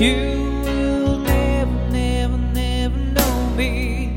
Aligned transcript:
you'll 0.00 1.18
never 1.18 2.88
know 2.88 3.50
me 3.56 4.08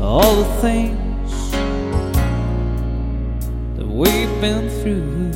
all 0.00 0.36
the 0.36 0.44
things 0.62 1.50
that 3.76 3.86
we've 3.86 4.40
been 4.40 4.70
through. 4.80 5.32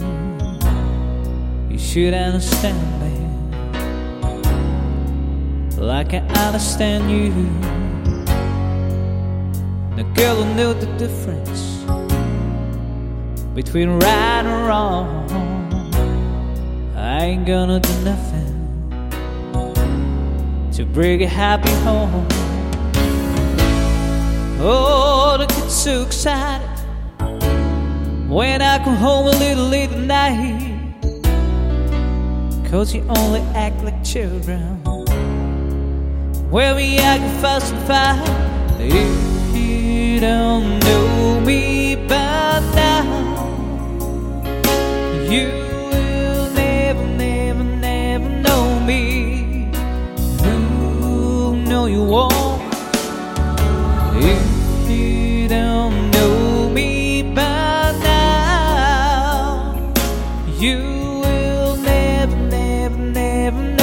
You 1.70 1.78
should 1.78 2.14
understand 2.14 2.80
me 3.02 3.10
like 5.76 6.14
I 6.14 6.20
understand 6.46 7.10
you. 7.10 7.30
The 9.96 10.04
girl 10.14 10.42
who 10.42 10.54
knew 10.54 10.72
the 10.72 10.86
difference 10.96 11.79
between 13.54 13.90
right 13.90 14.44
and 14.44 14.66
wrong. 14.68 15.26
I 16.96 17.24
ain't 17.24 17.46
gonna 17.46 17.80
do 17.80 17.92
nothing 18.04 18.46
to 20.72 20.84
bring 20.84 21.22
a 21.22 21.26
happy 21.26 21.72
home. 21.84 22.26
Oh, 24.62 25.36
the 25.38 25.46
kids 25.46 25.74
so 25.74 26.02
excited 26.02 26.68
when 28.28 28.62
I 28.62 28.78
come 28.84 28.96
home 28.96 29.26
a 29.26 29.30
little 29.30 29.66
late 29.66 29.90
at 29.90 29.98
night. 29.98 30.66
Cause 32.70 32.94
you 32.94 33.02
only 33.08 33.40
act 33.56 33.82
like 33.82 34.04
children 34.04 34.76
when 36.50 36.76
we 36.76 36.98
act 36.98 37.24
fast 37.40 37.74
and. 37.88 38.24
If 38.78 39.56
you 39.56 40.20
don't 40.20 40.78
know 40.78 40.99
You 45.30 45.46
will 45.46 46.50
never, 46.54 47.06
never, 47.06 47.62
never 47.62 48.28
know 48.28 48.80
me. 48.80 49.70
No, 51.68 51.86
you 51.86 52.02
won't. 52.02 52.60
If 54.16 54.90
you 54.90 55.46
don't 55.46 56.10
know 56.10 56.68
me 56.70 57.22
by 57.22 57.92
now, 58.02 59.76
you 60.58 60.78
will 61.22 61.76
never, 61.76 62.34
never, 62.34 62.98
never. 62.98 63.79